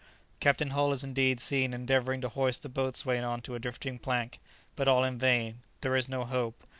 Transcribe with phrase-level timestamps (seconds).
[0.39, 4.39] Captain Hull is indeed seen endeavouring to hoist the boatswain on to a drifting plank.
[4.75, 5.59] But all in vain.
[5.81, 6.65] There is no hope.